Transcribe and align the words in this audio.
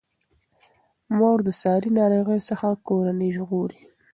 مور 1.17 1.37
د 1.47 1.49
ساري 1.61 1.89
ناروغیو 1.99 2.47
څخه 2.49 2.67
کورنۍ 2.87 3.29
ژغوري. 3.37 3.81